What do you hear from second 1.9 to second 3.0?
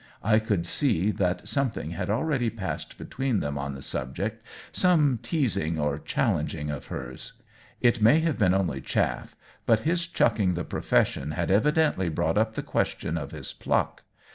had already passed